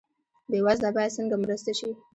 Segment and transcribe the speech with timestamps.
[0.49, 1.89] بې وزله باید څنګه مرسته شي؟